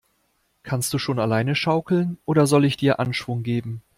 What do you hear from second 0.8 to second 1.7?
du schon alleine